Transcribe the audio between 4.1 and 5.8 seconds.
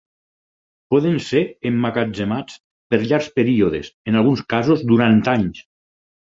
en alguns casos durant anys.